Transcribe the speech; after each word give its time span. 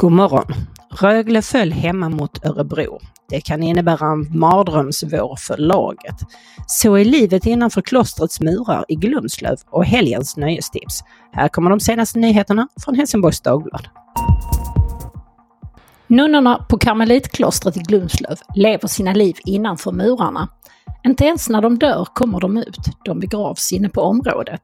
God 0.00 0.12
morgon! 0.12 0.44
Rögle 1.00 1.42
föll 1.42 1.72
hemma 1.72 2.08
mot 2.08 2.44
Örebro. 2.44 3.00
Det 3.28 3.40
kan 3.40 3.62
innebära 3.62 4.06
en 4.06 4.38
mardrömsvår 4.38 5.36
för 5.36 5.56
laget. 5.56 6.14
Så 6.66 6.94
är 6.94 7.04
livet 7.04 7.46
innanför 7.46 7.82
klostrets 7.82 8.40
murar 8.40 8.84
i 8.88 8.94
Glumslöv 8.94 9.56
och 9.70 9.84
helgens 9.84 10.36
nöjestips. 10.36 11.00
Här 11.32 11.48
kommer 11.48 11.70
de 11.70 11.80
senaste 11.80 12.18
nyheterna 12.18 12.68
från 12.84 12.94
Helsingborgs 12.94 13.40
Dagblad. 13.40 13.88
Nunnorna 16.10 16.66
på 16.68 16.78
karmelitklostret 16.78 17.76
i 17.76 17.80
Glumslöv 17.80 18.38
lever 18.54 18.88
sina 18.88 19.12
liv 19.12 19.36
innanför 19.44 19.92
murarna. 19.92 20.48
Inte 21.06 21.24
ens 21.24 21.48
när 21.48 21.62
de 21.62 21.78
dör 21.78 22.06
kommer 22.14 22.40
de 22.40 22.56
ut, 22.56 22.78
de 23.04 23.20
begravs 23.20 23.72
inne 23.72 23.88
på 23.88 24.00
området. 24.00 24.60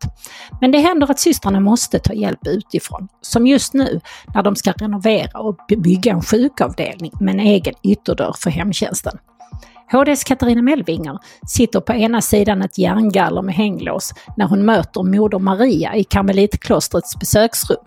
Men 0.61 0.71
det 0.71 0.79
händer 0.79 1.11
att 1.11 1.21
systrarna 1.21 1.61
måste 1.61 1.99
ta 1.99 2.13
hjälp 2.13 2.47
utifrån, 2.47 3.09
som 3.21 3.47
just 3.47 3.75
nu 3.75 4.01
när 4.35 4.43
de 4.43 4.57
ska 4.57 4.73
renovera 4.73 5.41
och 5.41 5.59
bygga 5.79 6.13
en 6.13 6.23
sjukavdelning 6.23 7.13
med 7.21 7.35
en 7.35 7.41
egen 7.41 7.75
ytterdörr 7.83 8.35
för 8.39 8.51
hemtjänsten. 8.51 9.19
HDs 9.93 10.25
Katarina 10.25 10.63
Melvinger 10.63 11.19
sitter 11.49 11.81
på 11.81 11.93
ena 11.93 12.21
sidan 12.21 12.63
ett 12.63 12.79
järngaller 12.79 13.43
med 13.43 13.55
hänglås 13.55 14.13
när 14.37 14.47
hon 14.47 14.65
möter 14.65 15.03
Moder 15.03 15.39
Maria 15.39 15.97
i 15.97 16.05
karmelitklostrets 16.05 17.19
besöksrum. 17.19 17.79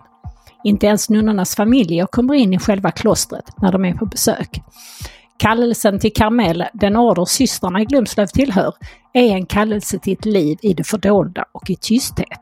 Inte 0.64 0.86
ens 0.86 1.10
nunnornas 1.10 1.56
familjer 1.56 2.06
kommer 2.06 2.34
in 2.34 2.54
i 2.54 2.58
själva 2.58 2.90
klostret 2.90 3.44
när 3.62 3.72
de 3.72 3.84
är 3.84 3.94
på 3.94 4.06
besök. 4.06 4.62
Kallelsen 5.36 5.98
till 5.98 6.12
Karmel, 6.12 6.64
den 6.72 6.96
order 6.96 7.24
systrarna 7.24 7.80
i 7.80 7.84
Glumslöv 7.84 8.26
tillhör, 8.26 8.74
är 9.12 9.34
en 9.34 9.46
kallelse 9.46 9.98
till 9.98 10.12
ett 10.12 10.24
liv 10.24 10.58
i 10.62 10.74
det 10.74 10.84
fördolda 10.84 11.44
och 11.52 11.70
i 11.70 11.76
tysthet. 11.76 12.40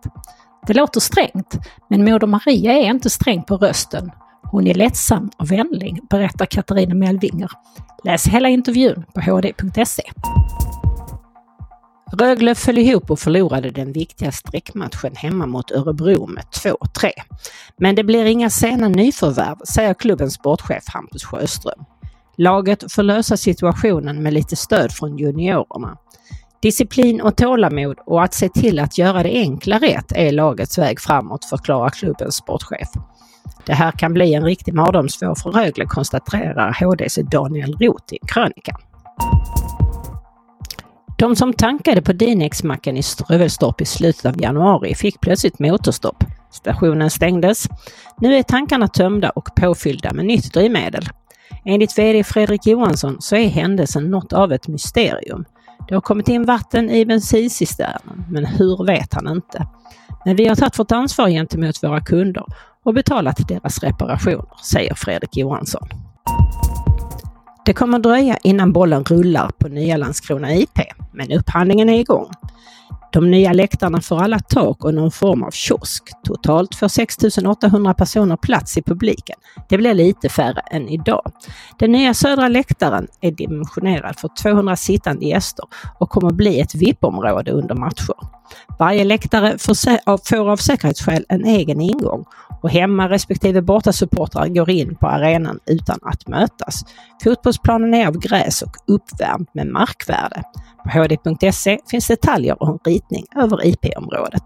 Det 0.67 0.75
låter 0.75 1.01
strängt, 1.01 1.59
men 1.91 2.05
Moder 2.05 2.27
Maria 2.27 2.73
är 2.73 2.91
inte 2.91 3.11
sträng 3.11 3.43
på 3.43 3.57
rösten. 3.57 4.11
Hon 4.43 4.67
är 4.67 4.75
lättsam 4.75 5.31
och 5.39 5.53
vänlig, 5.53 6.01
berättar 6.11 6.47
Katarina 6.47 6.95
Melvinger. 6.95 7.51
Läs 8.05 8.27
hela 8.27 8.49
intervjun 8.49 9.05
på 9.15 9.21
hd.se. 9.21 10.03
Rögle 12.13 12.55
föll 12.55 12.79
ihop 12.79 13.11
och 13.11 13.19
förlorade 13.19 13.71
den 13.71 13.93
viktiga 13.93 14.33
streckmatchen 14.33 15.17
hemma 15.17 15.47
mot 15.47 15.71
Örebro 15.71 16.27
med 16.27 16.45
2-3. 16.45 16.75
Men 17.77 17.95
det 17.95 18.05
blir 18.05 18.25
inga 18.25 18.51
sena 18.51 18.89
nyförvärv, 18.89 19.57
säger 19.75 19.95
klubbens 19.95 20.35
sportchef 20.35 20.85
Hampus 20.87 21.25
Sjöström. 21.25 21.85
Laget 22.37 22.93
får 22.93 23.03
lösa 23.03 23.37
situationen 23.37 24.23
med 24.23 24.35
lite 24.35 24.57
stöd 24.57 24.93
från 24.93 25.19
juniorerna. 25.19 25.97
Disciplin 26.63 27.21
och 27.21 27.37
tålamod 27.37 27.97
och 28.07 28.23
att 28.23 28.35
se 28.35 28.49
till 28.49 28.79
att 28.79 28.99
göra 28.99 29.23
det 29.23 29.33
enkla 29.33 29.79
rätt 29.79 30.13
är 30.13 30.33
lagets 30.33 30.79
väg 30.79 31.01
framåt, 31.01 31.45
förklarar 31.45 31.91
klubbens 31.91 32.37
sportchef. 32.37 32.89
Det 33.67 33.75
här 33.75 33.93
kan 33.93 34.13
bli 34.13 34.35
en 34.35 34.45
riktig 34.45 34.75
mardrömsvår 34.75 35.35
för 35.35 35.51
Rögle, 35.51 35.85
konstaterar 35.87 36.85
HDs 36.85 37.19
Daniel 37.31 37.77
Roth 37.79 38.15
i 38.15 38.19
krönikan. 38.27 38.77
De 41.19 41.37
som 41.37 41.53
tankade 41.53 42.03
på 42.03 42.13
Dinex-macken 42.13 42.97
i 42.97 43.03
Strövelstorp 43.03 43.81
i 43.81 43.85
slutet 43.85 44.27
av 44.27 44.43
januari 44.43 44.95
fick 44.95 45.21
plötsligt 45.21 45.59
motorstopp. 45.59 46.25
Stationen 46.51 47.11
stängdes. 47.11 47.69
Nu 48.21 48.35
är 48.35 48.43
tankarna 48.43 48.89
tömda 48.89 49.31
och 49.31 49.55
påfyllda 49.55 50.13
med 50.13 50.27
nytt 50.27 50.53
drivmedel. 50.53 51.09
Enligt 51.65 51.99
VD 51.99 52.25
Fredrik 52.25 52.67
Johansson 52.67 53.17
så 53.21 53.37
är 53.37 53.49
händelsen 53.49 54.11
något 54.11 54.33
av 54.33 54.53
ett 54.53 54.69
mysterium. 54.69 55.45
Det 55.89 55.95
har 55.95 56.01
kommit 56.01 56.29
in 56.29 56.45
vatten 56.45 56.91
i 56.91 57.07
bensincisternen, 57.07 58.25
men 58.31 58.47
hur 58.47 58.87
vet 58.87 59.15
han 59.15 59.29
inte. 59.29 59.67
Men 60.25 60.37
vi 60.37 60.49
har 60.49 60.57
tagit 60.57 60.79
vårt 60.79 60.93
ansvar 60.93 61.29
gentemot 61.29 61.83
våra 61.83 62.01
kunder 62.01 62.45
och 62.83 62.95
betalat 62.95 63.49
deras 63.49 63.83
reparationer, 63.83 64.65
säger 64.65 64.95
Fredrik 64.95 65.37
Johansson. 65.37 65.89
Det 67.65 67.73
kommer 67.73 67.99
dröja 67.99 68.37
innan 68.43 68.73
bollen 68.73 69.05
rullar 69.05 69.51
på 69.59 69.69
nya 69.69 69.97
Landskrona 69.97 70.55
IP, 70.55 70.79
men 71.19 71.33
upphandlingen 71.33 71.89
är 71.89 72.01
igång. 72.01 72.31
De 73.13 73.31
nya 73.31 73.53
läktarna 73.53 74.01
får 74.01 74.23
alla 74.23 74.39
tak 74.39 74.85
och 74.85 74.95
någon 74.95 75.11
form 75.11 75.43
av 75.43 75.51
kiosk. 75.51 76.03
Totalt 76.25 76.75
får 76.75 76.89
6 76.89 77.17
800 77.47 77.95
personer 77.95 78.37
plats 78.37 78.79
i 78.79 78.83
publiken. 78.83 79.37
Det 79.69 79.79
blir 79.79 79.95
lite 79.95 80.29
färre 80.29 80.61
än 80.71 80.89
idag. 80.89 81.33
Den 81.79 81.93
nya 81.93 82.15
södra 82.15 82.49
läktaren 82.49 83.09
är 83.21 83.31
dimensionerad 83.31 84.19
för 84.19 84.31
200 84.43 84.77
sittande 84.77 85.27
gäster 85.27 85.65
och 85.99 86.11
kommer 86.11 86.33
bli 86.33 86.61
ett 86.61 86.75
VIP-område 86.75 87.51
under 87.51 87.75
matcher. 87.75 88.15
Varje 88.79 89.05
läktare 89.05 89.59
får 89.59 90.51
av 90.51 90.57
säkerhetsskäl 90.57 91.25
en 91.29 91.45
egen 91.45 91.81
ingång 91.81 92.25
och 92.63 92.71
hemma 92.71 93.09
respektive 93.09 93.63
bortasupportrar 93.63 94.47
går 94.47 94.71
in 94.71 94.95
på 94.95 95.07
arenan 95.07 95.59
utan 95.67 95.99
att 96.03 96.29
mötas. 96.29 96.85
Fotbollsplanen 97.25 97.95
är 97.95 98.07
av 98.07 98.19
gräs 98.19 98.63
och 98.63 98.77
uppvärmd 98.87 99.49
med 99.53 99.67
markvärde. 99.67 100.43
På 100.93 100.99
hd.se 100.99 101.79
finns 101.91 102.07
detaljer 102.07 102.63
och 102.63 102.69
en 102.69 102.93
ritning 102.93 103.25
över 103.37 103.67
IP-området. 103.67 104.43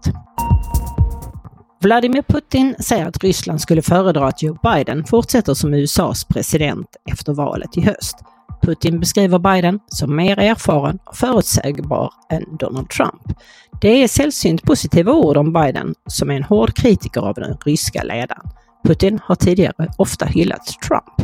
Vladimir 1.81 2.21
Putin 2.21 2.75
säger 2.79 3.05
att 3.05 3.23
Ryssland 3.23 3.61
skulle 3.61 3.81
föredra 3.81 4.27
att 4.27 4.43
Joe 4.43 4.57
Biden 4.63 5.05
fortsätter 5.05 5.53
som 5.53 5.73
USAs 5.73 6.25
president 6.25 6.87
efter 7.11 7.33
valet 7.33 7.77
i 7.77 7.81
höst. 7.81 8.15
Putin 8.61 8.99
beskriver 8.99 9.39
Biden 9.39 9.79
som 9.87 10.15
mer 10.15 10.39
erfaren 10.39 10.99
och 11.05 11.15
förutsägbar 11.15 12.13
än 12.29 12.57
Donald 12.59 12.89
Trump. 12.89 13.39
Det 13.81 14.03
är 14.03 14.07
sällsynt 14.07 14.63
positiva 14.63 15.11
ord 15.11 15.37
om 15.37 15.53
Biden 15.53 15.95
som 16.07 16.31
är 16.31 16.35
en 16.35 16.43
hård 16.43 16.73
kritiker 16.73 17.21
av 17.21 17.33
den 17.33 17.57
ryska 17.65 18.03
ledaren. 18.03 18.47
Putin 18.83 19.19
har 19.23 19.35
tidigare 19.35 19.87
ofta 19.97 20.25
hyllat 20.25 20.65
Trump. 20.87 21.22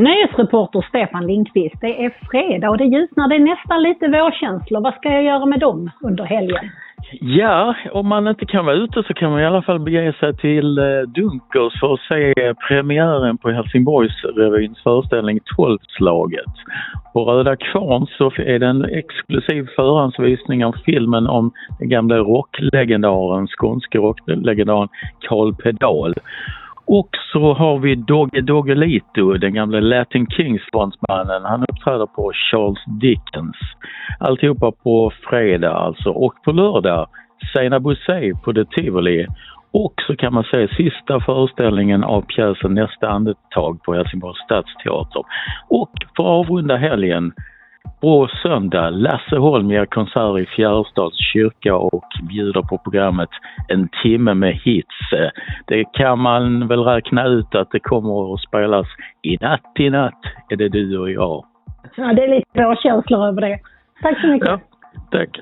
Nöjesreporter 0.00 0.84
Stefan 0.88 1.26
Lindqvist. 1.26 1.80
Det 1.80 2.04
är 2.04 2.10
fredag 2.30 2.70
och 2.70 2.78
det 2.78 2.84
ljusnar. 2.84 3.28
Det 3.28 3.34
är 3.34 3.50
nästan 3.54 3.82
lite 3.82 4.08
vårkänslor. 4.08 4.80
Vad 4.80 4.94
ska 4.94 5.08
jag 5.08 5.22
göra 5.22 5.46
med 5.46 5.60
dem 5.60 5.90
under 6.02 6.24
helgen? 6.24 6.70
Ja, 7.20 7.74
om 7.92 8.06
man 8.06 8.28
inte 8.28 8.46
kan 8.46 8.64
vara 8.64 8.76
ute 8.76 9.02
så 9.02 9.14
kan 9.14 9.30
man 9.30 9.40
i 9.40 9.46
alla 9.46 9.62
fall 9.62 9.80
bege 9.80 10.12
sig 10.20 10.36
till 10.36 10.78
eh, 10.78 10.84
Dunkers 11.06 11.80
för 11.80 11.94
att 11.94 12.00
se 12.00 12.54
premiären 12.68 13.38
på 13.38 13.50
Helsingborgsrevyns 13.50 14.82
föreställning 14.82 15.40
Tolvslaget. 15.56 16.54
På 17.12 17.24
Röda 17.24 17.56
Kvarn 17.56 18.06
så 18.18 18.32
är 18.36 18.58
det 18.58 18.66
en 18.66 18.84
exklusiv 18.84 19.68
förhandsvisning 19.76 20.64
av 20.64 20.72
filmen 20.84 21.26
om 21.26 21.52
den 21.78 21.88
gamla 21.88 22.16
rocklegendaren, 22.16 23.46
skånske 23.46 23.98
rocklegendaren 23.98 24.88
Carl 25.28 25.54
Pedal. 25.54 26.14
Och 26.98 27.10
så 27.32 27.54
har 27.54 27.78
vi 27.78 27.94
Dogge 27.94 28.40
Doggelito, 28.40 29.32
den 29.32 29.54
gamla 29.54 29.80
Latin 29.80 30.26
Kings-frontmannen. 30.26 31.44
Han 31.44 31.62
uppträder 31.62 32.06
på 32.06 32.32
Charles 32.34 32.84
Dickens. 33.00 33.56
Alltihopa 34.18 34.72
på 34.72 35.12
fredag 35.30 35.72
alltså. 35.72 36.10
Och 36.10 36.34
på 36.44 36.52
lördag, 36.52 37.06
Sena 37.52 37.80
Bouzé 37.80 38.32
på 38.44 38.52
The 38.52 38.64
Tivoli. 38.64 39.26
Och 39.72 39.94
så 40.06 40.16
kan 40.16 40.34
man 40.34 40.44
säga 40.44 40.68
sista 40.68 41.20
föreställningen 41.20 42.04
av 42.04 42.22
pjäsen 42.22 42.74
Nästa 42.74 43.08
andetag 43.08 43.82
på 43.82 43.94
Helsingborgs 43.94 44.44
stadsteater. 44.44 45.22
Och 45.68 45.90
för 46.16 46.22
att 46.22 46.46
avrunda 46.46 46.76
helgen 46.76 47.32
på 48.00 48.28
söndag, 48.42 48.90
Lasse 48.90 49.36
Holm 49.36 49.70
ger 49.70 49.86
konsert 49.86 50.38
i 50.40 50.46
Fjärestads 50.46 51.16
kyrka 51.32 51.74
och 51.74 52.08
bjuder 52.28 52.62
på 52.62 52.78
programmet 52.78 53.28
En 53.68 53.88
timme 54.02 54.34
med 54.34 54.54
hits. 54.54 55.10
Det 55.66 55.84
kan 55.92 56.18
man 56.18 56.68
väl 56.68 56.80
räkna 56.84 57.26
ut 57.26 57.54
att 57.54 57.70
det 57.70 57.80
kommer 57.80 58.34
att 58.34 58.40
spelas 58.40 58.86
i 59.22 59.36
natt 59.36 59.72
i 59.78 59.90
natt, 59.90 60.20
är 60.48 60.56
det 60.56 60.68
du 60.68 60.98
och 60.98 61.10
jag. 61.10 61.44
Ja, 61.96 62.12
det 62.12 62.24
är 62.24 62.28
lite 62.28 62.64
vårkänslor 62.64 63.26
över 63.26 63.40
det. 63.40 63.60
Tack 64.02 64.20
så 64.20 64.26
mycket. 64.26 64.48
Ja, 64.48 64.60
tack. 65.10 65.40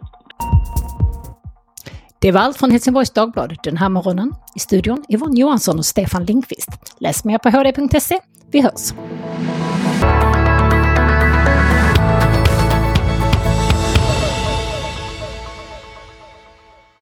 Det 2.21 2.33
var 2.33 2.41
allt 2.41 2.57
från 2.57 2.71
Helsingborgs 2.71 3.11
Dagblad 3.11 3.57
den 3.63 3.77
här 3.77 3.89
morgonen. 3.89 4.33
I 4.57 4.59
studion 4.59 5.05
Yvonne 5.09 5.41
Johansson 5.41 5.79
och 5.79 5.85
Stefan 5.85 6.25
Lindqvist. 6.25 6.97
Läs 7.01 7.25
mer 7.25 7.39
på 7.39 7.49
hd.se. 7.49 8.19
Vi 8.53 8.63
hörs! 8.63 9.08